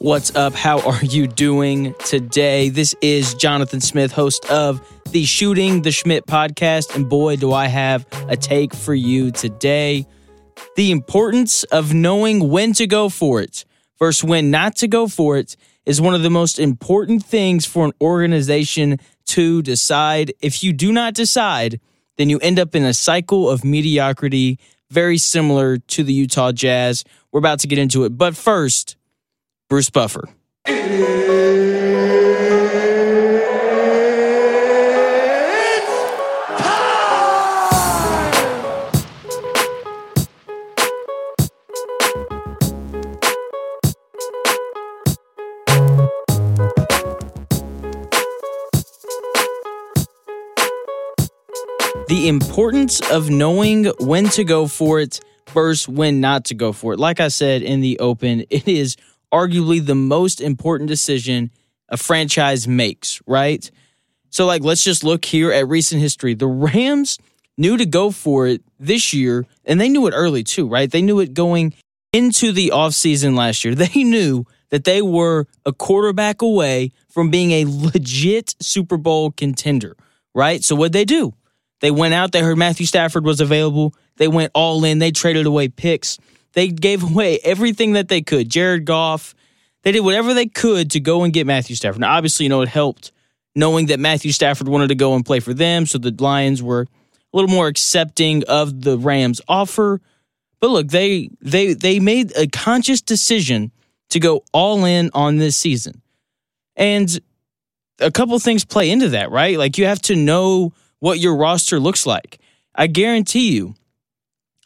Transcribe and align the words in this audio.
What's 0.00 0.32
up? 0.36 0.54
How 0.54 0.78
are 0.88 1.04
you 1.04 1.26
doing 1.26 1.92
today? 2.06 2.68
This 2.68 2.94
is 3.02 3.34
Jonathan 3.34 3.80
Smith, 3.80 4.12
host 4.12 4.48
of 4.48 4.80
the 5.10 5.24
Shooting 5.24 5.82
the 5.82 5.90
Schmidt 5.90 6.24
podcast. 6.24 6.94
And 6.94 7.08
boy, 7.08 7.34
do 7.34 7.52
I 7.52 7.66
have 7.66 8.06
a 8.28 8.36
take 8.36 8.72
for 8.72 8.94
you 8.94 9.32
today. 9.32 10.06
The 10.76 10.92
importance 10.92 11.64
of 11.64 11.94
knowing 11.94 12.48
when 12.48 12.74
to 12.74 12.86
go 12.86 13.08
for 13.08 13.40
it 13.40 13.64
versus 13.98 14.22
when 14.22 14.52
not 14.52 14.76
to 14.76 14.86
go 14.86 15.08
for 15.08 15.36
it 15.36 15.56
is 15.84 16.00
one 16.00 16.14
of 16.14 16.22
the 16.22 16.30
most 16.30 16.60
important 16.60 17.24
things 17.24 17.66
for 17.66 17.84
an 17.84 17.92
organization 18.00 19.00
to 19.26 19.62
decide. 19.62 20.32
If 20.40 20.62
you 20.62 20.72
do 20.72 20.92
not 20.92 21.14
decide, 21.14 21.80
then 22.18 22.30
you 22.30 22.38
end 22.38 22.60
up 22.60 22.76
in 22.76 22.84
a 22.84 22.94
cycle 22.94 23.50
of 23.50 23.64
mediocrity, 23.64 24.60
very 24.90 25.18
similar 25.18 25.76
to 25.76 26.04
the 26.04 26.12
Utah 26.12 26.52
Jazz. 26.52 27.02
We're 27.32 27.40
about 27.40 27.58
to 27.60 27.66
get 27.66 27.80
into 27.80 28.04
it. 28.04 28.10
But 28.10 28.36
first, 28.36 28.94
Bruce 29.68 29.90
Buffer. 29.90 30.26
The 52.08 52.26
importance 52.26 53.00
of 53.10 53.28
knowing 53.28 53.84
when 54.00 54.30
to 54.30 54.44
go 54.44 54.66
for 54.66 54.98
it 54.98 55.20
versus 55.50 55.86
when 55.86 56.20
not 56.20 56.46
to 56.46 56.54
go 56.54 56.72
for 56.72 56.94
it. 56.94 56.98
Like 56.98 57.20
I 57.20 57.28
said 57.28 57.60
in 57.60 57.82
the 57.82 57.98
open, 57.98 58.44
it 58.48 58.66
is 58.66 58.96
arguably 59.32 59.84
the 59.84 59.94
most 59.94 60.40
important 60.40 60.88
decision 60.88 61.50
a 61.88 61.96
franchise 61.96 62.68
makes, 62.68 63.20
right? 63.26 63.70
So, 64.30 64.46
like, 64.46 64.62
let's 64.62 64.84
just 64.84 65.04
look 65.04 65.24
here 65.24 65.52
at 65.52 65.68
recent 65.68 66.00
history. 66.00 66.34
The 66.34 66.46
Rams 66.46 67.18
knew 67.56 67.76
to 67.76 67.86
go 67.86 68.10
for 68.10 68.46
it 68.46 68.62
this 68.78 69.12
year, 69.12 69.46
and 69.64 69.80
they 69.80 69.88
knew 69.88 70.06
it 70.06 70.12
early 70.12 70.44
too, 70.44 70.68
right? 70.68 70.90
They 70.90 71.02
knew 71.02 71.20
it 71.20 71.34
going 71.34 71.74
into 72.12 72.52
the 72.52 72.70
offseason 72.74 73.36
last 73.36 73.64
year. 73.64 73.74
They 73.74 74.04
knew 74.04 74.44
that 74.70 74.84
they 74.84 75.00
were 75.00 75.46
a 75.64 75.72
quarterback 75.72 76.42
away 76.42 76.92
from 77.08 77.30
being 77.30 77.52
a 77.52 77.64
legit 77.66 78.54
Super 78.60 78.98
Bowl 78.98 79.30
contender, 79.30 79.96
right? 80.34 80.62
So, 80.62 80.76
what'd 80.76 80.92
they 80.92 81.06
do? 81.06 81.34
They 81.80 81.90
went 81.90 82.14
out, 82.14 82.32
they 82.32 82.40
heard 82.40 82.58
Matthew 82.58 82.86
Stafford 82.86 83.24
was 83.24 83.40
available. 83.40 83.94
They 84.16 84.28
went 84.28 84.50
all 84.54 84.84
in, 84.84 84.98
they 84.98 85.12
traded 85.12 85.46
away 85.46 85.68
picks. 85.68 86.18
They 86.54 86.68
gave 86.68 87.02
away 87.02 87.38
everything 87.44 87.92
that 87.92 88.08
they 88.08 88.22
could. 88.22 88.48
Jared 88.48 88.84
Goff, 88.84 89.34
they 89.82 89.92
did 89.92 90.00
whatever 90.00 90.34
they 90.34 90.46
could 90.46 90.90
to 90.92 91.00
go 91.00 91.24
and 91.24 91.32
get 91.32 91.46
Matthew 91.46 91.76
Stafford. 91.76 92.00
Now, 92.00 92.14
obviously, 92.14 92.44
you 92.44 92.50
know, 92.50 92.62
it 92.62 92.68
helped 92.68 93.12
knowing 93.54 93.86
that 93.86 94.00
Matthew 94.00 94.32
Stafford 94.32 94.68
wanted 94.68 94.88
to 94.88 94.94
go 94.94 95.14
and 95.14 95.26
play 95.26 95.40
for 95.40 95.52
them. 95.52 95.86
So 95.86 95.98
the 95.98 96.14
Lions 96.18 96.62
were 96.62 96.82
a 96.82 97.36
little 97.36 97.50
more 97.50 97.66
accepting 97.66 98.44
of 98.44 98.82
the 98.82 98.96
Rams 98.98 99.40
offer. 99.48 100.00
But 100.60 100.70
look, 100.70 100.88
they 100.88 101.30
they 101.40 101.74
they 101.74 102.00
made 102.00 102.36
a 102.36 102.46
conscious 102.46 103.00
decision 103.00 103.70
to 104.10 104.20
go 104.20 104.42
all 104.52 104.84
in 104.84 105.10
on 105.12 105.36
this 105.36 105.56
season. 105.56 106.02
And 106.76 107.20
a 108.00 108.10
couple 108.10 108.38
things 108.38 108.64
play 108.64 108.90
into 108.90 109.10
that, 109.10 109.30
right? 109.30 109.58
Like 109.58 109.78
you 109.78 109.86
have 109.86 110.02
to 110.02 110.16
know 110.16 110.72
what 111.00 111.18
your 111.18 111.36
roster 111.36 111.78
looks 111.78 112.06
like. 112.06 112.38
I 112.74 112.86
guarantee 112.86 113.52
you 113.54 113.74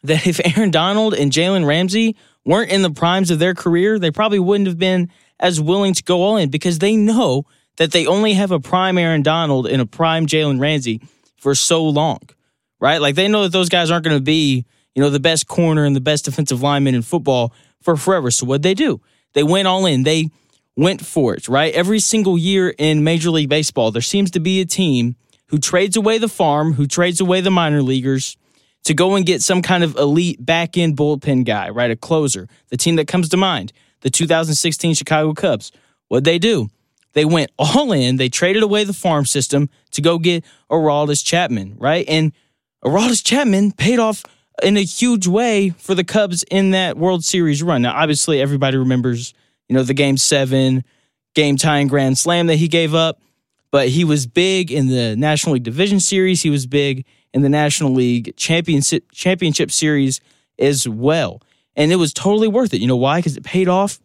that 0.03 0.27
if 0.27 0.39
Aaron 0.57 0.71
Donald 0.71 1.13
and 1.13 1.31
Jalen 1.31 1.65
Ramsey 1.65 2.15
weren't 2.45 2.71
in 2.71 2.81
the 2.81 2.91
primes 2.91 3.31
of 3.31 3.39
their 3.39 3.53
career, 3.53 3.99
they 3.99 4.11
probably 4.11 4.39
wouldn't 4.39 4.67
have 4.67 4.77
been 4.77 5.09
as 5.39 5.59
willing 5.59 5.93
to 5.93 6.03
go 6.03 6.21
all 6.21 6.37
in 6.37 6.49
because 6.49 6.79
they 6.79 6.95
know 6.95 7.45
that 7.77 7.91
they 7.91 8.05
only 8.05 8.33
have 8.33 8.51
a 8.51 8.59
prime 8.59 8.97
Aaron 8.97 9.23
Donald 9.23 9.67
and 9.67 9.81
a 9.81 9.85
prime 9.85 10.27
Jalen 10.27 10.59
Ramsey 10.59 11.01
for 11.37 11.55
so 11.55 11.83
long, 11.83 12.19
right? 12.79 13.01
Like 13.01 13.15
they 13.15 13.27
know 13.27 13.43
that 13.43 13.51
those 13.51 13.69
guys 13.69 13.91
aren't 13.91 14.05
going 14.05 14.17
to 14.17 14.23
be, 14.23 14.65
you 14.95 15.01
know, 15.01 15.09
the 15.09 15.19
best 15.19 15.47
corner 15.47 15.85
and 15.85 15.95
the 15.95 16.01
best 16.01 16.25
defensive 16.25 16.61
lineman 16.61 16.95
in 16.95 17.01
football 17.01 17.53
for 17.81 17.97
forever. 17.97 18.31
So 18.31 18.45
what 18.45 18.61
they 18.61 18.73
do? 18.73 19.01
They 19.33 19.43
went 19.43 19.67
all 19.67 19.85
in. 19.85 20.03
They 20.03 20.29
went 20.75 21.05
for 21.05 21.33
it, 21.33 21.47
right? 21.47 21.73
Every 21.73 21.99
single 21.99 22.37
year 22.37 22.73
in 22.77 23.03
Major 23.03 23.31
League 23.31 23.49
Baseball, 23.49 23.91
there 23.91 24.01
seems 24.01 24.31
to 24.31 24.39
be 24.39 24.61
a 24.61 24.65
team 24.65 25.15
who 25.47 25.59
trades 25.59 25.97
away 25.97 26.17
the 26.17 26.29
farm, 26.29 26.73
who 26.73 26.87
trades 26.87 27.19
away 27.19 27.41
the 27.41 27.51
minor 27.51 27.81
leaguers, 27.81 28.37
to 28.83 28.93
go 28.93 29.15
and 29.15 29.25
get 29.25 29.41
some 29.41 29.61
kind 29.61 29.83
of 29.83 29.95
elite 29.95 30.43
back 30.43 30.77
end 30.77 30.97
bullpen 30.97 31.45
guy, 31.45 31.69
right? 31.69 31.91
A 31.91 31.95
closer. 31.95 32.47
The 32.69 32.77
team 32.77 32.95
that 32.97 33.07
comes 33.07 33.29
to 33.29 33.37
mind, 33.37 33.71
the 34.01 34.09
2016 34.09 34.93
Chicago 34.95 35.33
Cubs. 35.33 35.71
What'd 36.09 36.25
they 36.25 36.39
do? 36.39 36.69
They 37.13 37.25
went 37.25 37.51
all 37.57 37.91
in. 37.93 38.17
They 38.17 38.29
traded 38.29 38.63
away 38.63 38.83
the 38.83 38.93
farm 38.93 39.25
system 39.25 39.69
to 39.91 40.01
go 40.01 40.17
get 40.19 40.43
Aroldis 40.69 41.25
Chapman, 41.25 41.75
right? 41.77 42.05
And 42.07 42.33
Aroldis 42.83 43.23
Chapman 43.23 43.71
paid 43.71 43.99
off 43.99 44.23
in 44.61 44.77
a 44.77 44.83
huge 44.83 45.27
way 45.27 45.69
for 45.69 45.95
the 45.95 46.03
Cubs 46.03 46.43
in 46.51 46.71
that 46.71 46.97
World 46.97 47.23
Series 47.23 47.63
run. 47.63 47.81
Now, 47.81 47.95
obviously, 47.95 48.41
everybody 48.41 48.77
remembers, 48.77 49.33
you 49.69 49.75
know, 49.75 49.83
the 49.83 49.93
game 49.93 50.17
seven, 50.17 50.83
game 51.33 51.55
tying 51.55 51.87
grand 51.87 52.17
slam 52.17 52.47
that 52.47 52.57
he 52.57 52.67
gave 52.67 52.93
up, 52.93 53.19
but 53.71 53.87
he 53.87 54.03
was 54.03 54.27
big 54.27 54.71
in 54.71 54.87
the 54.87 55.15
National 55.15 55.53
League 55.53 55.63
Division 55.63 55.99
Series. 55.99 56.41
He 56.41 56.49
was 56.49 56.67
big 56.67 57.05
in 57.33 57.41
the 57.41 57.49
National 57.49 57.93
League 57.93 58.35
Championship 58.37 59.11
Championship 59.11 59.71
Series 59.71 60.21
as 60.59 60.87
well. 60.87 61.41
And 61.75 61.91
it 61.91 61.95
was 61.95 62.13
totally 62.13 62.47
worth 62.47 62.73
it. 62.73 62.81
You 62.81 62.87
know 62.87 62.95
why? 62.95 63.19
Because 63.19 63.37
it 63.37 63.43
paid 63.43 63.67
off 63.67 63.99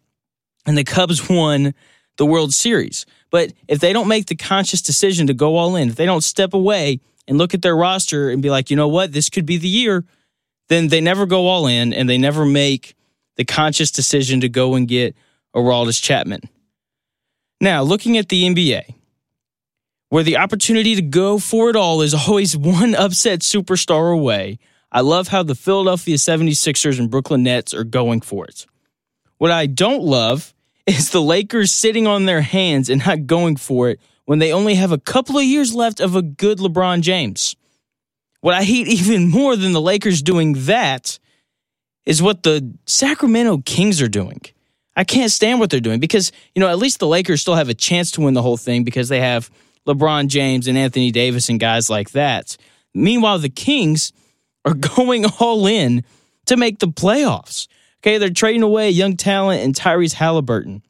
and 0.66 0.77
the 0.77 0.84
Cubs 0.84 1.28
won 1.28 1.75
the 2.16 2.27
World 2.27 2.55
Series. 2.55 3.06
But 3.31 3.53
if 3.69 3.81
they 3.81 3.93
don't 3.93 4.09
make 4.09 4.27
the 4.27 4.37
conscious 4.37 4.83
decision 4.83 5.27
to 5.27 5.34
go 5.34 5.56
all 5.56 5.77
in, 5.77 5.91
if 5.91 5.97
they 5.97 6.06
don't 6.06 6.22
step 6.22 6.55
away 6.55 7.00
and 7.27 7.39
look 7.39 7.55
at 7.55 7.62
their 7.62 7.77
roster 7.77 8.31
and 8.31 8.43
be 8.43 8.50
like, 8.50 8.71
you 8.71 8.77
know 8.77 8.89
what, 8.89 9.12
this 9.12 9.28
could 9.28 9.47
be 9.47 9.59
the 9.59 9.69
year, 9.69 10.05
then 10.69 10.89
they 10.89 11.00
never 11.00 11.27
go 11.27 11.47
all 11.47 11.66
in 11.66 11.93
and 11.93 12.09
they 12.09 12.19
never 12.19 12.45
make 12.45 12.95
the 13.37 13.45
conscious 13.45 13.91
decision 13.91 14.41
to 14.41 14.49
go 14.49 14.75
and 14.75 14.89
get 14.89 15.15
Aroldis 15.55 16.03
Chapman. 16.03 16.41
Now, 17.60 17.83
looking 17.83 18.16
at 18.16 18.28
the 18.28 18.45
NBA, 18.45 18.95
where 20.09 20.23
the 20.23 20.37
opportunity 20.37 20.95
to 20.95 21.03
go 21.03 21.39
for 21.39 21.71
it 21.71 21.77
all 21.77 22.01
is 22.01 22.15
always 22.15 22.57
one 22.57 22.95
upset 22.95 23.41
superstar 23.41 24.13
away. 24.13 24.59
I 24.91 25.03
love 25.03 25.29
how 25.29 25.43
the 25.43 25.55
Philadelphia 25.55 26.17
76ers 26.17 26.99
and 26.99 27.11
Brooklyn 27.11 27.43
Nets 27.43 27.75
are 27.75 27.85
going 27.85 28.23
for 28.23 28.47
it. 28.47 28.67
What 29.37 29.51
I 29.51 29.67
don't 29.67 30.03
love 30.03 30.55
is 30.87 31.11
the 31.11 31.23
Lakers 31.23 31.73
sitting 31.73 32.07
on 32.07 32.25
their 32.25 32.41
hands 32.41 32.89
and 32.89 33.05
not 33.05 33.27
going 33.27 33.57
for 33.57 33.91
it 33.91 34.01
when 34.25 34.39
they 34.39 34.53
only 34.53 34.75
have 34.75 34.93
a 34.93 34.99
couple 34.99 35.39
of 35.39 35.45
years 35.45 35.75
left 35.75 36.01
of 36.01 36.15
a 36.15 36.23
good 36.23 36.59
LeBron 36.59 37.03
James. 37.03 37.57
What 38.41 38.55
I 38.55 38.63
hate 38.63 38.89
even 38.89 39.29
more 39.29 39.57
than 39.57 39.73
the 39.73 39.81
Lakers 39.81 40.23
doing 40.23 40.55
that 40.65 41.19
is 42.07 42.23
what 42.23 42.43
the 42.43 42.75
Sacramento 42.87 43.59
Kings 43.67 44.01
are 44.01 44.09
doing. 44.09 44.41
I 44.97 45.05
can't 45.05 45.31
stand 45.31 45.61
what 45.61 45.71
they're 45.71 45.79
doing 45.79 46.01
because, 46.01 46.33
you 46.55 46.61
know, 46.61 46.69
at 46.69 46.79
least 46.79 46.99
the 46.99 47.07
Lakers 47.07 47.43
still 47.43 47.55
have 47.55 47.69
a 47.69 47.75
chance 47.75 48.11
to 48.13 48.23
win 48.23 48.35
the 48.35 48.43
whole 48.43 48.57
thing 48.57 48.83
because 48.83 49.09
they 49.09 49.21
have 49.21 49.51
LeBron 49.88 50.28
James 50.28 50.69
and 50.69 50.78
Anthony 50.78 51.10
Davis 51.10 51.49
and 51.49 51.59
guys 51.59 51.91
like 51.91 52.10
that. 52.10 52.56
Meanwhile, 52.94 53.38
the 53.38 53.49
Kings 53.49 54.12
are 54.65 54.75
going 54.97 55.25
all 55.41 55.66
in 55.66 56.04
to 56.47 56.56
make 56.56 56.78
the 56.78 56.88
playoffs. 56.88 57.66
Okay, 58.00 58.19
they're 58.19 58.31
trading 58.31 58.62
away 58.62 58.91
young 58.91 59.16
talent 59.16 59.62
and 59.62 59.75
Tyrese 59.75 60.12
Halliburton. 60.12 60.82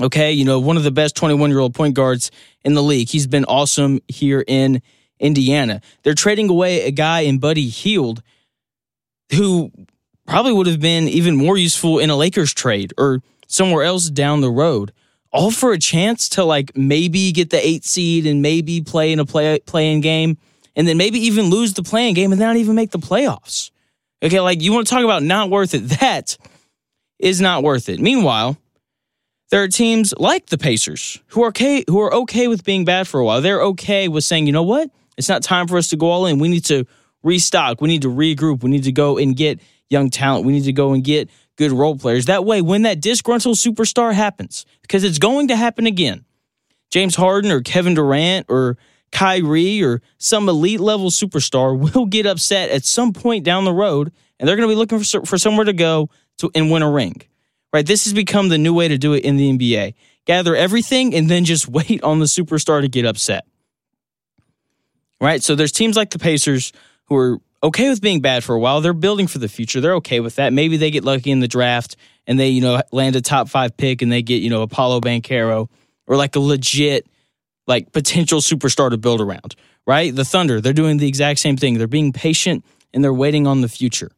Okay, 0.00 0.32
you 0.32 0.44
know, 0.44 0.58
one 0.58 0.76
of 0.76 0.82
the 0.82 0.90
best 0.90 1.14
21 1.14 1.50
year 1.50 1.58
old 1.58 1.74
point 1.74 1.94
guards 1.94 2.30
in 2.64 2.74
the 2.74 2.82
league. 2.82 3.08
He's 3.08 3.26
been 3.26 3.44
awesome 3.44 4.00
here 4.08 4.42
in 4.46 4.82
Indiana. 5.18 5.82
They're 6.02 6.14
trading 6.14 6.48
away 6.48 6.86
a 6.86 6.90
guy 6.90 7.20
in 7.20 7.38
Buddy 7.38 7.68
Hield 7.68 8.22
who 9.32 9.70
probably 10.26 10.52
would 10.52 10.66
have 10.66 10.80
been 10.80 11.08
even 11.08 11.36
more 11.36 11.56
useful 11.56 11.98
in 11.98 12.10
a 12.10 12.16
Lakers 12.16 12.54
trade 12.54 12.94
or 12.96 13.22
somewhere 13.46 13.84
else 13.84 14.08
down 14.08 14.40
the 14.40 14.50
road 14.50 14.92
all 15.32 15.50
for 15.50 15.72
a 15.72 15.78
chance 15.78 16.28
to 16.30 16.44
like 16.44 16.76
maybe 16.76 17.32
get 17.32 17.50
the 17.50 17.64
eight 17.64 17.84
seed 17.84 18.26
and 18.26 18.42
maybe 18.42 18.80
play 18.80 19.12
in 19.12 19.18
a 19.18 19.24
play 19.24 19.60
play-in 19.60 20.00
game 20.00 20.38
and 20.76 20.86
then 20.86 20.96
maybe 20.96 21.18
even 21.20 21.50
lose 21.50 21.74
the 21.74 21.82
play-in 21.82 22.14
game 22.14 22.32
and 22.32 22.40
not 22.40 22.56
even 22.56 22.74
make 22.74 22.90
the 22.90 22.98
playoffs. 22.98 23.70
Okay, 24.22 24.40
like 24.40 24.60
you 24.60 24.72
want 24.72 24.86
to 24.86 24.94
talk 24.94 25.04
about 25.04 25.22
not 25.22 25.50
worth 25.50 25.74
it. 25.74 25.88
That 26.00 26.36
is 27.18 27.40
not 27.40 27.62
worth 27.62 27.88
it. 27.88 28.00
Meanwhile, 28.00 28.56
there 29.50 29.62
are 29.62 29.68
teams 29.68 30.14
like 30.16 30.46
the 30.46 30.58
Pacers 30.58 31.20
who 31.28 31.42
are 31.42 31.48
okay 31.48 31.84
who 31.86 32.00
are 32.00 32.14
okay 32.14 32.48
with 32.48 32.64
being 32.64 32.84
bad 32.84 33.08
for 33.08 33.20
a 33.20 33.24
while. 33.24 33.40
They're 33.40 33.62
okay 33.62 34.08
with 34.08 34.24
saying, 34.24 34.46
you 34.46 34.52
know 34.52 34.62
what? 34.62 34.90
It's 35.16 35.28
not 35.28 35.42
time 35.42 35.68
for 35.68 35.76
us 35.76 35.88
to 35.88 35.96
go 35.96 36.10
all 36.10 36.26
in. 36.26 36.38
We 36.38 36.48
need 36.48 36.64
to 36.66 36.86
restock. 37.22 37.80
We 37.80 37.88
need 37.88 38.02
to 38.02 38.08
regroup. 38.08 38.62
We 38.62 38.70
need 38.70 38.84
to 38.84 38.92
go 38.92 39.18
and 39.18 39.36
get 39.36 39.60
young 39.90 40.08
talent. 40.08 40.46
We 40.46 40.52
need 40.52 40.64
to 40.64 40.72
go 40.72 40.92
and 40.92 41.04
get 41.04 41.28
good 41.60 41.72
role 41.72 41.94
players. 41.94 42.24
That 42.24 42.46
way, 42.46 42.62
when 42.62 42.82
that 42.82 43.02
disgruntled 43.02 43.58
superstar 43.58 44.14
happens, 44.14 44.64
because 44.80 45.04
it's 45.04 45.18
going 45.18 45.48
to 45.48 45.56
happen 45.56 45.84
again, 45.86 46.24
James 46.90 47.16
Harden 47.16 47.50
or 47.50 47.60
Kevin 47.60 47.92
Durant 47.92 48.46
or 48.48 48.78
Kyrie 49.12 49.82
or 49.82 50.00
some 50.16 50.48
elite 50.48 50.80
level 50.80 51.10
superstar 51.10 51.78
will 51.94 52.06
get 52.06 52.24
upset 52.24 52.70
at 52.70 52.86
some 52.86 53.12
point 53.12 53.44
down 53.44 53.66
the 53.66 53.74
road, 53.74 54.10
and 54.38 54.48
they're 54.48 54.56
going 54.56 54.70
to 54.70 54.72
be 54.72 54.78
looking 54.78 55.00
for, 55.00 55.26
for 55.26 55.36
somewhere 55.36 55.66
to 55.66 55.74
go 55.74 56.08
to 56.38 56.50
and 56.54 56.70
win 56.70 56.80
a 56.80 56.90
ring. 56.90 57.20
right? 57.74 57.86
This 57.86 58.04
has 58.04 58.14
become 58.14 58.48
the 58.48 58.56
new 58.56 58.72
way 58.72 58.88
to 58.88 58.96
do 58.96 59.12
it 59.12 59.22
in 59.22 59.36
the 59.36 59.52
NBA. 59.52 59.92
Gather 60.24 60.56
everything 60.56 61.14
and 61.14 61.28
then 61.28 61.44
just 61.44 61.68
wait 61.78 62.02
on 62.02 62.20
the 62.20 62.24
superstar 62.24 62.80
to 62.80 62.88
get 62.88 63.04
upset. 63.04 63.44
Right? 65.20 65.42
So 65.42 65.54
there's 65.54 65.72
teams 65.72 65.94
like 65.94 66.08
the 66.08 66.18
Pacers 66.18 66.72
who 67.04 67.16
are 67.16 67.38
okay 67.62 67.88
with 67.88 68.00
being 68.00 68.20
bad 68.20 68.44
for 68.44 68.54
a 68.54 68.58
while. 68.58 68.80
They're 68.80 68.92
building 68.92 69.26
for 69.26 69.38
the 69.38 69.48
future. 69.48 69.80
They're 69.80 69.96
okay 69.96 70.20
with 70.20 70.36
that. 70.36 70.52
Maybe 70.52 70.76
they 70.76 70.90
get 70.90 71.04
lucky 71.04 71.30
in 71.30 71.40
the 71.40 71.48
draft 71.48 71.96
and 72.26 72.38
they, 72.38 72.48
you 72.48 72.60
know, 72.60 72.82
land 72.92 73.16
a 73.16 73.20
top 73.20 73.48
five 73.48 73.76
pick 73.76 74.02
and 74.02 74.10
they 74.10 74.22
get, 74.22 74.42
you 74.42 74.50
know, 74.50 74.66
Paolo 74.66 75.00
Banchero 75.00 75.68
or 76.06 76.16
like 76.16 76.36
a 76.36 76.40
legit, 76.40 77.06
like 77.66 77.92
potential 77.92 78.40
superstar 78.40 78.90
to 78.90 78.96
build 78.96 79.20
around, 79.20 79.54
right? 79.86 80.14
The 80.14 80.24
Thunder, 80.24 80.60
they're 80.60 80.72
doing 80.72 80.96
the 80.96 81.08
exact 81.08 81.38
same 81.40 81.56
thing. 81.56 81.78
They're 81.78 81.86
being 81.86 82.12
patient 82.12 82.64
and 82.92 83.04
they're 83.04 83.14
waiting 83.14 83.46
on 83.46 83.60
the 83.60 83.68
future. 83.68 84.10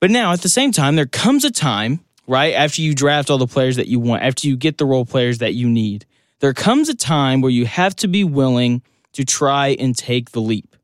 But 0.00 0.10
now 0.10 0.32
at 0.32 0.42
the 0.42 0.48
same 0.48 0.72
time, 0.72 0.96
there 0.96 1.06
comes 1.06 1.44
a 1.44 1.50
time, 1.50 2.00
right, 2.26 2.54
after 2.54 2.82
you 2.82 2.94
draft 2.94 3.30
all 3.30 3.38
the 3.38 3.46
players 3.46 3.76
that 3.76 3.88
you 3.88 3.98
want, 3.98 4.22
after 4.22 4.46
you 4.46 4.56
get 4.56 4.78
the 4.78 4.86
role 4.86 5.06
players 5.06 5.38
that 5.38 5.54
you 5.54 5.68
need, 5.68 6.04
there 6.40 6.52
comes 6.52 6.88
a 6.88 6.94
time 6.94 7.40
where 7.40 7.50
you 7.50 7.64
have 7.64 7.96
to 7.96 8.08
be 8.08 8.24
willing 8.24 8.82
to 9.12 9.24
try 9.24 9.68
and 9.68 9.96
take 9.96 10.32
the 10.32 10.40
leap. 10.40 10.76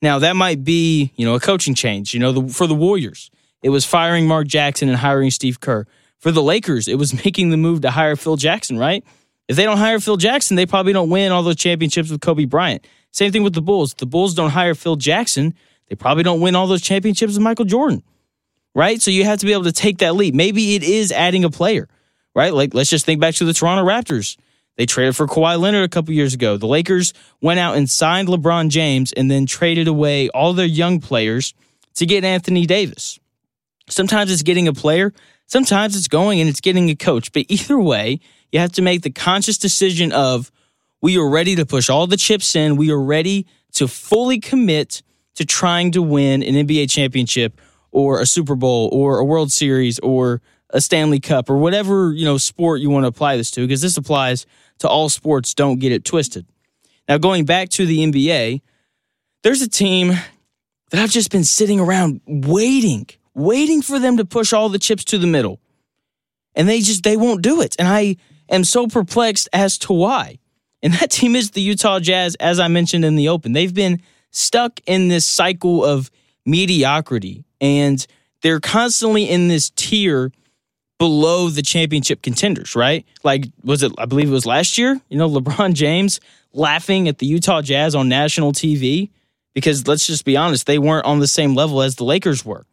Now, 0.00 0.20
that 0.20 0.36
might 0.36 0.62
be, 0.62 1.12
you 1.16 1.26
know, 1.26 1.34
a 1.34 1.40
coaching 1.40 1.74
change. 1.74 2.14
You 2.14 2.20
know, 2.20 2.32
the, 2.32 2.52
for 2.52 2.66
the 2.66 2.74
Warriors, 2.74 3.30
it 3.62 3.70
was 3.70 3.84
firing 3.84 4.26
Mark 4.26 4.46
Jackson 4.46 4.88
and 4.88 4.96
hiring 4.96 5.30
Steve 5.30 5.60
Kerr. 5.60 5.86
For 6.18 6.30
the 6.30 6.42
Lakers, 6.42 6.88
it 6.88 6.96
was 6.96 7.12
making 7.24 7.50
the 7.50 7.56
move 7.56 7.82
to 7.82 7.90
hire 7.90 8.16
Phil 8.16 8.36
Jackson, 8.36 8.78
right? 8.78 9.04
If 9.48 9.56
they 9.56 9.64
don't 9.64 9.78
hire 9.78 9.98
Phil 9.98 10.16
Jackson, 10.16 10.56
they 10.56 10.66
probably 10.66 10.92
don't 10.92 11.08
win 11.08 11.32
all 11.32 11.42
those 11.42 11.56
championships 11.56 12.10
with 12.10 12.20
Kobe 12.20 12.44
Bryant. 12.44 12.86
Same 13.12 13.32
thing 13.32 13.42
with 13.42 13.54
the 13.54 13.62
Bulls. 13.62 13.94
The 13.94 14.06
Bulls 14.06 14.34
don't 14.34 14.50
hire 14.50 14.74
Phil 14.74 14.96
Jackson, 14.96 15.54
they 15.88 15.96
probably 15.96 16.22
don't 16.22 16.40
win 16.40 16.54
all 16.54 16.66
those 16.66 16.82
championships 16.82 17.32
with 17.32 17.42
Michael 17.42 17.64
Jordan, 17.64 18.02
right? 18.74 19.00
So 19.00 19.10
you 19.10 19.24
have 19.24 19.38
to 19.38 19.46
be 19.46 19.52
able 19.52 19.64
to 19.64 19.72
take 19.72 19.98
that 19.98 20.14
leap. 20.14 20.34
Maybe 20.34 20.74
it 20.74 20.82
is 20.82 21.10
adding 21.12 21.44
a 21.44 21.50
player, 21.50 21.88
right? 22.34 22.52
Like 22.52 22.74
let's 22.74 22.90
just 22.90 23.06
think 23.06 23.20
back 23.20 23.34
to 23.36 23.46
the 23.46 23.54
Toronto 23.54 23.90
Raptors. 23.90 24.36
They 24.78 24.86
traded 24.86 25.16
for 25.16 25.26
Kawhi 25.26 25.58
Leonard 25.58 25.84
a 25.84 25.88
couple 25.88 26.14
years 26.14 26.34
ago. 26.34 26.56
The 26.56 26.68
Lakers 26.68 27.12
went 27.42 27.58
out 27.58 27.76
and 27.76 27.90
signed 27.90 28.28
LeBron 28.28 28.68
James 28.68 29.12
and 29.12 29.28
then 29.28 29.44
traded 29.44 29.88
away 29.88 30.28
all 30.28 30.52
their 30.52 30.66
young 30.66 31.00
players 31.00 31.52
to 31.96 32.06
get 32.06 32.24
Anthony 32.24 32.64
Davis. 32.64 33.18
Sometimes 33.88 34.30
it's 34.30 34.44
getting 34.44 34.68
a 34.68 34.72
player, 34.72 35.12
sometimes 35.46 35.96
it's 35.96 36.06
going 36.06 36.40
and 36.40 36.48
it's 36.48 36.60
getting 36.60 36.90
a 36.90 36.94
coach. 36.94 37.32
But 37.32 37.46
either 37.48 37.78
way, 37.78 38.20
you 38.52 38.60
have 38.60 38.72
to 38.72 38.82
make 38.82 39.02
the 39.02 39.10
conscious 39.10 39.58
decision 39.58 40.12
of 40.12 40.52
we 41.02 41.18
are 41.18 41.28
ready 41.28 41.56
to 41.56 41.66
push 41.66 41.90
all 41.90 42.06
the 42.06 42.16
chips 42.16 42.54
in. 42.54 42.76
We 42.76 42.92
are 42.92 43.02
ready 43.02 43.46
to 43.72 43.88
fully 43.88 44.38
commit 44.38 45.02
to 45.34 45.44
trying 45.44 45.90
to 45.92 46.02
win 46.02 46.44
an 46.44 46.54
NBA 46.54 46.88
championship 46.88 47.60
or 47.90 48.20
a 48.20 48.26
Super 48.26 48.54
Bowl 48.54 48.90
or 48.92 49.18
a 49.18 49.24
World 49.24 49.50
Series 49.50 49.98
or 49.98 50.40
a 50.70 50.80
Stanley 50.80 51.20
Cup 51.20 51.48
or 51.48 51.56
whatever, 51.56 52.12
you 52.12 52.24
know, 52.24 52.38
sport 52.38 52.80
you 52.80 52.90
want 52.90 53.04
to 53.04 53.08
apply 53.08 53.36
this 53.36 53.50
to 53.52 53.62
because 53.62 53.80
this 53.80 53.96
applies 53.96 54.46
to 54.78 54.88
all 54.88 55.08
sports. 55.08 55.54
Don't 55.54 55.78
get 55.78 55.92
it 55.92 56.04
twisted. 56.04 56.46
Now, 57.08 57.18
going 57.18 57.44
back 57.44 57.70
to 57.70 57.86
the 57.86 57.98
NBA, 57.98 58.60
there's 59.42 59.62
a 59.62 59.68
team 59.68 60.08
that 60.90 61.02
I've 61.02 61.10
just 61.10 61.30
been 61.30 61.44
sitting 61.44 61.80
around 61.80 62.20
waiting, 62.26 63.06
waiting 63.34 63.82
for 63.82 63.98
them 63.98 64.16
to 64.18 64.24
push 64.24 64.52
all 64.52 64.68
the 64.68 64.78
chips 64.78 65.04
to 65.04 65.18
the 65.18 65.26
middle. 65.26 65.60
And 66.54 66.68
they 66.68 66.80
just, 66.80 67.02
they 67.02 67.16
won't 67.16 67.42
do 67.42 67.60
it. 67.60 67.76
And 67.78 67.88
I 67.88 68.16
am 68.48 68.64
so 68.64 68.86
perplexed 68.86 69.48
as 69.52 69.78
to 69.78 69.92
why. 69.92 70.38
And 70.82 70.94
that 70.94 71.10
team 71.10 71.36
is 71.36 71.52
the 71.52 71.62
Utah 71.62 72.00
Jazz, 72.00 72.34
as 72.36 72.60
I 72.60 72.68
mentioned 72.68 73.04
in 73.04 73.16
the 73.16 73.28
open. 73.28 73.52
They've 73.52 73.74
been 73.74 74.02
stuck 74.30 74.80
in 74.86 75.08
this 75.08 75.26
cycle 75.26 75.84
of 75.84 76.10
mediocrity 76.44 77.44
and 77.60 78.06
they're 78.42 78.60
constantly 78.60 79.28
in 79.28 79.48
this 79.48 79.70
tier 79.70 80.32
below 80.98 81.48
the 81.48 81.62
championship 81.62 82.22
contenders, 82.22 82.74
right? 82.74 83.06
Like, 83.22 83.46
was 83.62 83.82
it, 83.82 83.92
I 83.98 84.06
believe 84.06 84.28
it 84.28 84.32
was 84.32 84.46
last 84.46 84.78
year, 84.78 85.00
you 85.08 85.16
know, 85.16 85.28
LeBron 85.40 85.74
James 85.74 86.20
laughing 86.52 87.08
at 87.08 87.18
the 87.18 87.26
Utah 87.26 87.62
Jazz 87.62 87.94
on 87.94 88.08
national 88.08 88.52
TV 88.52 89.10
because 89.54 89.86
let's 89.86 90.06
just 90.06 90.24
be 90.24 90.36
honest, 90.36 90.66
they 90.66 90.78
weren't 90.78 91.06
on 91.06 91.20
the 91.20 91.26
same 91.26 91.54
level 91.54 91.82
as 91.82 91.96
the 91.96 92.04
Lakers 92.04 92.44
were. 92.44 92.66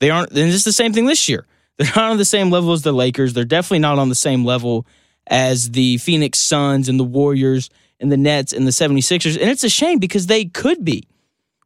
They 0.00 0.10
aren't, 0.10 0.30
and 0.30 0.50
it's 0.50 0.64
the 0.64 0.72
same 0.72 0.92
thing 0.92 1.06
this 1.06 1.28
year. 1.28 1.46
They're 1.78 1.92
not 1.96 2.12
on 2.12 2.18
the 2.18 2.24
same 2.24 2.50
level 2.50 2.72
as 2.72 2.82
the 2.82 2.92
Lakers. 2.92 3.32
They're 3.32 3.44
definitely 3.44 3.80
not 3.80 3.98
on 3.98 4.08
the 4.08 4.14
same 4.14 4.44
level 4.44 4.86
as 5.26 5.70
the 5.70 5.96
Phoenix 5.98 6.38
Suns 6.38 6.88
and 6.88 7.00
the 7.00 7.04
Warriors 7.04 7.68
and 7.98 8.12
the 8.12 8.16
Nets 8.16 8.52
and 8.52 8.66
the 8.66 8.70
76ers. 8.70 9.40
And 9.40 9.50
it's 9.50 9.64
a 9.64 9.68
shame 9.68 9.98
because 9.98 10.26
they 10.26 10.44
could 10.44 10.84
be, 10.84 11.08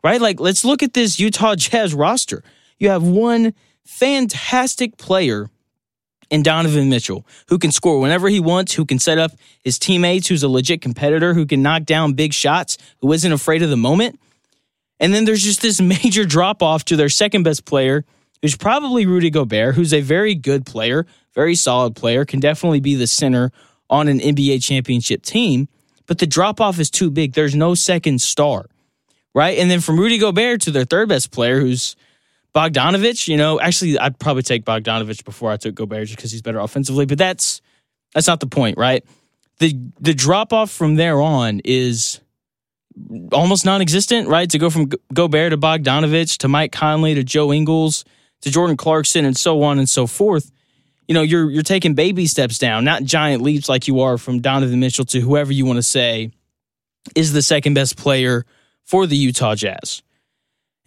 right? 0.03 0.21
Like, 0.21 0.41
let's 0.41 0.65
look 0.65 0.83
at 0.83 0.95
this 0.95 1.21
Utah 1.21 1.55
Jazz 1.57 1.93
roster. 1.93 2.43
You 2.79 2.89
have 2.91 3.03
one 3.03 3.53
fantastic 3.85 4.97
player 4.97 5.51
and 6.31 6.45
Donovan 6.45 6.89
Mitchell, 6.89 7.27
who 7.49 7.59
can 7.59 7.73
score 7.73 8.01
whenever 8.01 8.29
he 8.29 8.41
wants, 8.41 8.75
who 8.75 8.85
can 8.85 8.99
set 8.99 9.19
up 9.19 9.33
his 9.65 9.79
teammates, 9.79 10.29
who's 10.29 10.43
a 10.43 10.49
legit 10.49 10.83
competitor, 10.83 11.35
who 11.35 11.47
can 11.47 11.63
knock 11.63 11.85
down 11.85 12.13
big 12.13 12.33
shots, 12.33 12.79
who 13.01 13.13
isn't 13.13 13.33
afraid 13.33 13.63
of 13.63 13.71
the 13.71 13.77
moment. 13.77 14.19
And 15.01 15.15
then 15.15 15.25
there's 15.25 15.43
just 15.43 15.63
this 15.63 15.81
major 16.05 16.25
drop 16.25 16.63
off 16.63 16.85
to 16.87 16.97
their 16.97 17.09
second 17.09 17.43
best 17.43 17.65
player, 17.65 18.05
who's 18.43 18.57
probably 18.57 19.07
Rudy 19.07 19.31
Gobert, 19.31 19.75
who's 19.75 19.95
a 19.95 20.01
very 20.01 20.35
good 20.35 20.67
player, 20.67 21.07
very 21.35 21.55
solid 21.55 21.97
player, 21.97 22.25
can 22.25 22.41
definitely 22.41 22.81
be 22.81 22.95
the 22.95 23.07
center 23.07 23.51
on 23.91 24.09
an 24.09 24.21
NBA 24.21 24.63
championship 24.63 25.23
team. 25.23 25.69
But 26.07 26.19
the 26.19 26.27
drop 26.27 26.61
off 26.61 26.79
is 26.79 26.91
too 26.91 27.11
big. 27.11 27.33
There's 27.35 27.55
no 27.55 27.75
second 27.75 28.21
star, 28.21 28.67
right? 29.35 29.59
And 29.59 29.71
then 29.71 29.81
from 29.81 29.99
Rudy 29.99 30.19
Gobert 30.19 30.63
to 30.63 30.71
their 30.71 30.85
third 30.85 31.09
best 31.09 31.31
player, 31.31 31.61
who's 31.61 31.97
Bogdanovich, 32.59 33.29
you 33.29 33.37
know, 33.37 33.61
actually, 33.61 33.97
I'd 34.01 34.19
probably 34.19 34.43
take 34.43 34.65
Bogdanovich 34.65 35.25
before 35.25 35.53
I 35.53 35.57
took 35.57 35.77
Gobert 35.77 36.09
just 36.09 36.17
because 36.17 36.33
he's 36.33 36.43
better 36.43 36.59
offensively. 36.59 37.07
But 37.07 37.17
that's 37.17 37.61
that's 38.15 38.27
not 38.27 38.41
the 38.41 38.49
point, 38.49 38.77
right? 38.77 39.05
The 39.59 39.79
the 40.01 40.13
drop 40.13 40.53
off 40.53 40.69
from 40.69 40.97
there 40.97 41.21
on 41.21 41.61
is 41.65 42.21
almost 43.31 43.65
non-existent, 43.65 44.27
right? 44.27 44.51
To 44.51 44.59
go 44.59 44.71
from 44.71 44.91
Gobert 45.15 45.53
to 45.53 45.57
Bogdanovich 45.57 46.39
to 46.39 46.49
Mike 46.49 46.73
Conley 46.73 47.15
to 47.15 47.23
Joe 47.23 47.53
Ingles 47.53 48.05
to 48.41 48.51
Jordan 48.51 48.77
Clarkson 48.77 49.25
and 49.25 49.37
so 49.37 49.63
on 49.63 49.79
and 49.79 49.89
so 49.89 50.09
forth. 50.09 50.51
You 51.07 51.15
know, 51.15 51.23
you're 51.23 51.49
you're 51.49 51.63
taking 51.63 51.95
baby 51.95 52.27
steps 52.27 52.59
down, 52.59 52.83
not 52.85 53.05
giant 53.05 53.41
leaps 53.41 53.69
like 53.69 53.87
you 53.87 54.01
are 54.01 54.19
from 54.19 54.41
Donovan 54.41 54.81
Mitchell 54.81 55.05
to 55.05 55.21
whoever 55.21 55.53
you 55.53 55.65
want 55.65 55.77
to 55.77 55.83
say 55.85 56.33
is 57.15 57.33
the 57.33 57.43
second 57.43 57.75
best 57.75 57.97
player 57.97 58.45
for 58.85 59.07
the 59.07 59.17
Utah 59.17 59.55
Jazz. 59.55 60.03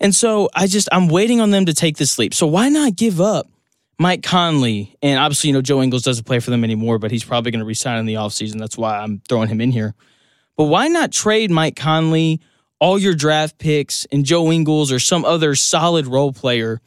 And 0.02 0.16
so 0.16 0.50
I 0.54 0.66
just, 0.66 0.90
I'm 0.92 1.08
waiting 1.08 1.40
on 1.40 1.52
them 1.52 1.68
to 1.68 1.74
take 1.76 1.96
this 1.96 2.18
leap. 2.18 2.34
So 2.34 2.48
why 2.48 2.70
not 2.70 2.96
give 2.96 3.22
up 3.22 3.48
Mike 4.00 4.24
Conley? 4.24 4.98
And 5.04 5.20
obviously, 5.20 5.50
you 5.50 5.54
know, 5.54 5.62
Joe 5.62 5.82
Ingles 5.82 6.02
doesn't 6.02 6.26
play 6.26 6.40
for 6.40 6.50
them 6.50 6.64
anymore, 6.64 6.98
but 6.98 7.12
he's 7.12 7.24
probably 7.24 7.52
going 7.52 7.60
to 7.60 7.66
resign 7.66 8.00
in 8.00 8.08
the 8.08 8.16
offseason. 8.16 8.58
That's 8.58 8.78
why 8.78 8.98
I'm 8.98 9.22
throwing 9.30 9.48
him 9.48 9.62
in 9.62 9.72
here. 9.72 9.94
But 10.58 10.66
why 10.66 10.88
not 10.88 11.12
trade 11.12 11.52
Mike 11.52 11.76
Conley, 11.76 12.42
all 12.80 12.98
your 12.98 13.14
draft 13.14 13.60
picks, 13.60 14.06
and 14.06 14.26
Joe 14.26 14.52
Ingles 14.52 14.92
or 14.92 14.98
some 14.98 15.24
other 15.24 15.54
solid 15.54 16.08
role 16.08 16.34
player 16.34 16.82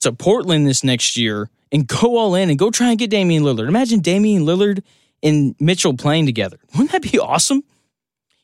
to 0.00 0.12
Portland 0.12 0.66
this 0.66 0.82
next 0.82 1.18
year 1.18 1.50
and 1.70 1.86
go 1.86 2.16
all 2.16 2.34
in 2.34 2.48
and 2.48 2.58
go 2.58 2.70
try 2.70 2.88
and 2.88 2.98
get 2.98 3.10
Damian 3.10 3.42
Lillard? 3.42 3.68
Imagine 3.68 4.00
Damian 4.00 4.46
Lillard 4.46 4.82
and 5.22 5.54
Mitchell 5.60 5.94
playing 5.94 6.24
together. 6.24 6.58
Wouldn't 6.72 6.92
that 6.92 7.02
be 7.02 7.18
awesome? 7.18 7.62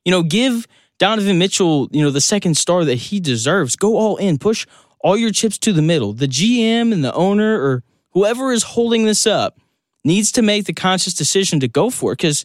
You 0.05 0.11
know, 0.11 0.23
give 0.23 0.67
Donovan 1.03 1.37
Mitchell, 1.37 1.89
you 1.91 2.01
know, 2.01 2.11
the 2.11 2.21
second 2.21 2.57
star 2.57 2.85
that 2.85 2.95
he 2.95 3.19
deserves. 3.19 3.75
Go 3.75 3.97
all 3.97 4.19
in, 4.19 4.39
push 4.39 4.69
all 5.01 5.17
your 5.17 5.33
chips 5.33 5.59
to 5.59 5.73
the 5.73 5.83
middle. 5.83 6.13
The 6.13 6.29
GM 6.29 6.93
and 6.93 7.05
the 7.05 7.13
owner 7.13 7.61
or 7.61 7.83
whoever 8.11 8.53
is 8.53 8.63
holding 8.63 9.05
this 9.05 9.27
up 9.27 9.59
needs 10.05 10.31
to 10.31 10.43
make 10.43 10.67
the 10.67 10.73
conscious 10.73 11.13
decision 11.13 11.59
to 11.59 11.67
go 11.67 11.91
for 11.91 12.13
it. 12.13 12.19
Because, 12.19 12.45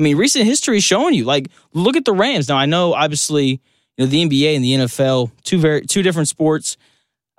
I 0.00 0.02
mean, 0.02 0.16
recent 0.16 0.46
history 0.46 0.78
is 0.78 0.82
showing 0.82 1.14
you, 1.14 1.22
like, 1.22 1.46
look 1.74 1.94
at 1.94 2.04
the 2.04 2.12
Rams. 2.12 2.48
Now, 2.48 2.56
I 2.56 2.66
know, 2.66 2.92
obviously, 2.92 3.60
you 3.96 4.04
know, 4.04 4.06
the 4.06 4.28
NBA 4.28 4.56
and 4.56 4.64
the 4.64 4.72
NFL, 4.72 5.30
two 5.44 5.60
very 5.60 5.82
two 5.82 6.02
different 6.02 6.26
sports, 6.26 6.76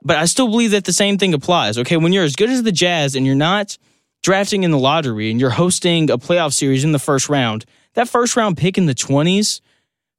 but 0.01 0.15
I 0.15 0.23
still 0.23 0.47
believe 0.47 0.71
that 0.71 0.85
the 0.85 0.93
same 0.93 1.17
thing 1.17 1.33
applies. 1.33 1.77
Okay, 1.77 1.97
when 1.97 2.13
you're 2.13 2.23
as 2.23 2.37
good 2.37 2.49
as 2.49 2.63
the 2.63 2.71
Jazz 2.71 3.17
and 3.17 3.25
you're 3.25 3.35
not 3.35 3.77
drafting 4.21 4.63
in 4.63 4.71
the 4.71 4.79
lottery 4.79 5.29
and 5.29 5.41
you're 5.41 5.49
hosting 5.49 6.09
a 6.09 6.17
playoff 6.17 6.53
series 6.53 6.85
in 6.85 6.93
the 6.93 6.99
first 6.99 7.27
round, 7.27 7.65
that 7.95 8.07
first 8.07 8.37
round 8.37 8.55
pick 8.55 8.77
in 8.77 8.85
the 8.85 8.95
20s 8.95 9.59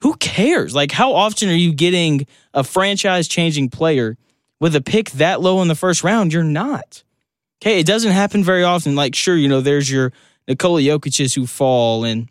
who 0.05 0.15
cares? 0.17 0.75
Like, 0.75 0.93
how 0.93 1.15
often 1.15 1.49
are 1.49 1.55
you 1.55 1.73
getting 1.73 2.27
a 2.53 2.63
franchise 2.63 3.27
changing 3.27 3.71
player 3.71 4.19
with 4.61 4.77
a 4.77 4.83
pick 4.83 5.11
that 5.13 5.41
low 5.41 5.63
in 5.63 5.69
the 5.69 5.75
first 5.75 6.05
round? 6.05 6.31
You're 6.31 6.45
not. 6.45 7.03
Okay, 7.63 7.81
it 7.81 7.87
doesn't 7.87 8.13
happen 8.13 8.45
very 8.45 8.65
often. 8.65 8.95
Like, 8.97 9.15
sure, 9.15 9.35
you 9.35 9.49
know, 9.49 9.63
there's 9.63 9.91
your 9.91 10.13
Nikola 10.47 10.83
Jokic's 10.83 11.33
who 11.33 11.47
fall 11.47 12.05
and 12.05 12.29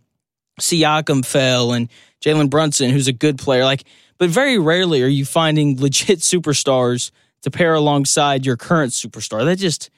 Siakam 0.62 1.25
fell 1.25 1.74
and 1.74 1.89
Jalen 2.24 2.51
Brunson, 2.51 2.92
who's 2.92 3.08
a 3.08 3.12
good 3.12 3.39
player. 3.39 3.65
Like, 3.65 3.86
but 4.20 4.30
very 4.30 4.60
rarely 4.60 5.01
are 5.01 5.08
you 5.08 5.25
finding 5.25 5.75
legit 5.82 6.20
superstars 6.20 7.10
to 7.42 7.50
pair 7.50 7.74
alongside 7.74 8.46
your 8.46 8.56
current 8.56 8.92
superstar. 8.92 9.46
That 9.46 9.56
just 9.56 9.89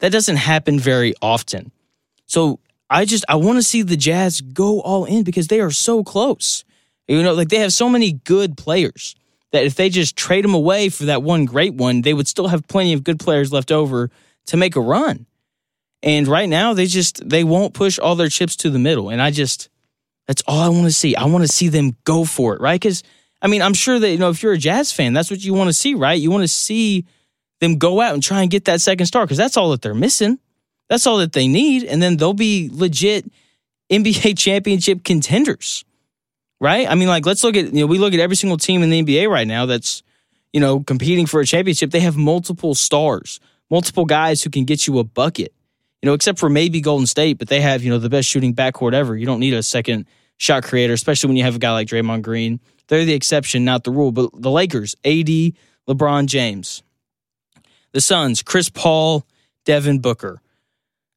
that 0.00 0.10
doesn't 0.10 0.34
happen 0.34 0.80
very 0.80 1.14
often. 1.22 1.70
So 2.26 2.58
I 2.90 3.04
just 3.04 3.24
I 3.28 3.36
want 3.36 3.58
to 3.58 3.62
see 3.62 3.82
the 3.82 3.96
Jazz 3.96 4.40
go 4.40 4.80
all 4.80 5.04
in 5.04 5.22
because 5.22 5.46
they 5.46 5.60
are 5.60 5.70
so 5.70 6.02
close. 6.02 6.64
You 7.10 7.22
know, 7.22 7.34
like 7.34 7.48
they 7.48 7.58
have 7.58 7.72
so 7.72 7.88
many 7.88 8.12
good 8.12 8.56
players 8.56 9.16
that 9.52 9.64
if 9.64 9.74
they 9.74 9.88
just 9.88 10.16
trade 10.16 10.44
them 10.44 10.54
away 10.54 10.88
for 10.88 11.06
that 11.06 11.22
one 11.22 11.44
great 11.44 11.74
one, 11.74 12.02
they 12.02 12.14
would 12.14 12.28
still 12.28 12.48
have 12.48 12.68
plenty 12.68 12.92
of 12.92 13.02
good 13.02 13.18
players 13.18 13.52
left 13.52 13.72
over 13.72 14.10
to 14.46 14.56
make 14.56 14.76
a 14.76 14.80
run. 14.80 15.26
And 16.02 16.28
right 16.28 16.48
now, 16.48 16.72
they 16.72 16.86
just 16.86 17.28
they 17.28 17.44
won't 17.44 17.74
push 17.74 17.98
all 17.98 18.14
their 18.14 18.28
chips 18.28 18.56
to 18.56 18.70
the 18.70 18.78
middle. 18.78 19.10
And 19.10 19.20
I 19.20 19.30
just 19.30 19.68
that's 20.26 20.42
all 20.46 20.60
I 20.60 20.68
want 20.68 20.84
to 20.84 20.92
see. 20.92 21.16
I 21.16 21.24
want 21.24 21.42
to 21.42 21.48
see 21.48 21.68
them 21.68 21.96
go 22.04 22.24
for 22.24 22.54
it, 22.54 22.60
right? 22.60 22.80
Because 22.80 23.02
I 23.42 23.48
mean, 23.48 23.60
I'm 23.60 23.74
sure 23.74 23.98
that 23.98 24.08
you 24.08 24.18
know 24.18 24.30
if 24.30 24.42
you're 24.42 24.52
a 24.52 24.58
Jazz 24.58 24.92
fan, 24.92 25.12
that's 25.12 25.30
what 25.30 25.44
you 25.44 25.52
want 25.52 25.68
to 25.68 25.74
see, 25.74 25.94
right? 25.94 26.20
You 26.20 26.30
want 26.30 26.44
to 26.44 26.48
see 26.48 27.04
them 27.60 27.76
go 27.76 28.00
out 28.00 28.14
and 28.14 28.22
try 28.22 28.42
and 28.42 28.50
get 28.50 28.66
that 28.66 28.80
second 28.80 29.06
star 29.06 29.24
because 29.24 29.36
that's 29.36 29.56
all 29.56 29.70
that 29.72 29.82
they're 29.82 29.94
missing. 29.94 30.38
That's 30.88 31.06
all 31.06 31.18
that 31.18 31.32
they 31.32 31.48
need, 31.48 31.84
and 31.84 32.02
then 32.02 32.16
they'll 32.16 32.32
be 32.32 32.70
legit 32.72 33.30
NBA 33.90 34.36
championship 34.38 35.04
contenders, 35.04 35.84
right? 36.60 36.88
I 36.88 36.94
mean, 36.94 37.08
like 37.08 37.26
let's 37.26 37.42
look 37.42 37.56
at 37.56 37.72
you 37.72 37.80
know 37.80 37.86
we 37.86 37.98
look 37.98 38.14
at 38.14 38.20
every 38.20 38.36
single 38.36 38.58
team 38.58 38.82
in 38.82 38.90
the 38.90 39.02
NBA 39.02 39.28
right 39.28 39.46
now 39.46 39.66
that's 39.66 40.02
you 40.52 40.60
know 40.60 40.80
competing 40.80 41.26
for 41.26 41.40
a 41.40 41.46
championship. 41.46 41.90
They 41.90 42.00
have 42.00 42.16
multiple 42.16 42.74
stars, 42.74 43.40
multiple 43.70 44.04
guys 44.04 44.42
who 44.42 44.50
can 44.50 44.64
get 44.64 44.86
you 44.86 44.98
a 44.98 45.04
bucket 45.04 45.52
you 46.02 46.06
know, 46.06 46.14
except 46.14 46.38
for 46.38 46.48
maybe 46.48 46.80
Golden 46.80 47.06
State, 47.06 47.38
but 47.38 47.48
they 47.48 47.60
have, 47.60 47.82
you 47.82 47.90
know, 47.90 47.98
the 47.98 48.08
best 48.08 48.28
shooting 48.28 48.54
backcourt 48.54 48.94
ever. 48.94 49.16
You 49.16 49.26
don't 49.26 49.40
need 49.40 49.54
a 49.54 49.62
second 49.62 50.06
shot 50.38 50.62
creator, 50.62 50.94
especially 50.94 51.28
when 51.28 51.36
you 51.36 51.44
have 51.44 51.56
a 51.56 51.58
guy 51.58 51.72
like 51.72 51.88
Draymond 51.88 52.22
Green. 52.22 52.60
They're 52.88 53.04
the 53.04 53.12
exception, 53.12 53.64
not 53.64 53.84
the 53.84 53.90
rule. 53.90 54.10
But 54.10 54.30
the 54.34 54.50
Lakers, 54.50 54.96
AD, 55.04 55.28
LeBron 55.88 56.26
James. 56.26 56.82
The 57.92 58.00
Suns, 58.00 58.42
Chris 58.42 58.70
Paul, 58.70 59.26
Devin 59.64 59.98
Booker. 59.98 60.40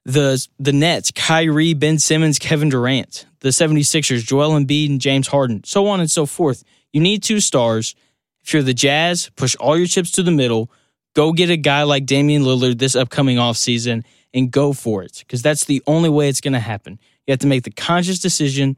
The 0.06 0.46
the 0.60 0.74
Nets, 0.74 1.12
Kyrie, 1.12 1.74
Ben 1.74 2.00
Simmons, 2.00 2.40
Kevin 2.40 2.70
Durant. 2.70 3.26
The 3.40 3.50
76ers, 3.50 4.26
Joel 4.26 4.52
Embiid 4.52 4.90
and 4.90 5.02
James 5.02 5.28
Harden. 5.28 5.64
So 5.66 5.88
on 5.88 6.00
and 6.00 6.10
so 6.10 6.26
forth. 6.26 6.64
You 6.94 7.02
need 7.02 7.24
two 7.24 7.42
stars. 7.42 7.94
If 8.42 8.54
you're 8.54 8.64
the 8.64 8.74
Jazz, 8.74 9.30
push 9.36 9.56
all 9.56 9.78
your 9.78 9.88
chips 9.88 10.12
to 10.12 10.24
the 10.24 10.32
middle. 10.32 10.72
Go 11.14 11.32
get 11.32 11.50
a 11.50 11.58
guy 11.58 11.84
like 11.84 12.06
Damian 12.06 12.44
Lillard 12.44 12.80
this 12.80 12.96
upcoming 12.96 13.38
offseason 13.38 14.04
and 14.34 14.52
go 14.52 14.74
for 14.74 15.04
it 15.04 15.20
because 15.20 15.42
that's 15.42 15.66
the 15.66 15.82
only 15.88 16.10
way 16.10 16.30
it's 16.30 16.42
going 16.42 16.54
to 16.54 16.60
happen. 16.60 17.00
You 17.28 17.32
have 17.32 17.40
to 17.40 17.48
make 17.48 17.64
the 17.64 17.72
conscious 17.72 18.20
decision 18.20 18.78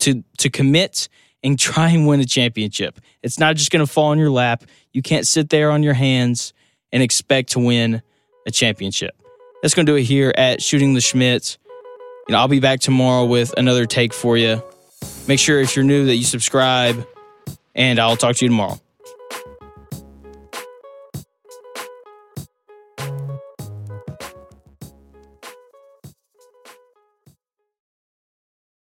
to 0.00 0.24
to 0.38 0.50
commit 0.50 1.08
and 1.42 1.58
try 1.58 1.90
and 1.90 2.06
win 2.06 2.20
a 2.20 2.24
championship. 2.24 2.98
It's 3.22 3.38
not 3.38 3.56
just 3.56 3.70
going 3.70 3.84
to 3.84 3.92
fall 3.92 4.12
in 4.12 4.18
your 4.18 4.30
lap. 4.30 4.64
You 4.92 5.02
can't 5.02 5.26
sit 5.26 5.50
there 5.50 5.70
on 5.70 5.82
your 5.82 5.94
hands 5.94 6.54
and 6.90 7.02
expect 7.02 7.50
to 7.52 7.58
win 7.58 8.02
a 8.46 8.50
championship. 8.50 9.14
That's 9.64 9.72
going 9.72 9.86
to 9.86 9.92
do 9.92 9.96
it 9.96 10.02
here 10.02 10.30
at 10.36 10.60
Shooting 10.60 10.92
the 10.92 11.00
Shmitt. 11.00 11.56
You 12.28 12.32
know, 12.34 12.38
I'll 12.38 12.48
be 12.48 12.60
back 12.60 12.80
tomorrow 12.80 13.24
with 13.24 13.54
another 13.56 13.86
take 13.86 14.12
for 14.12 14.36
you. 14.36 14.62
Make 15.26 15.38
sure 15.38 15.58
if 15.58 15.74
you're 15.74 15.86
new 15.86 16.04
that 16.04 16.16
you 16.16 16.24
subscribe, 16.24 17.06
and 17.74 17.98
I'll 17.98 18.18
talk 18.18 18.36
to 18.36 18.44
you 18.44 18.50
tomorrow. 18.50 18.78